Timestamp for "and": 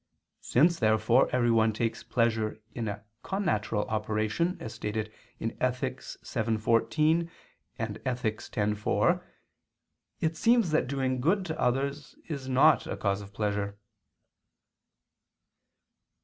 7.77-8.01